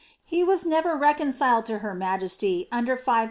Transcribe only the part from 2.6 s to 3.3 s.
under 50001.